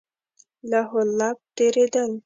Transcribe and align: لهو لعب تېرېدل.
لهو 0.71 0.97
لعب 1.17 1.37
تېرېدل. 1.55 2.11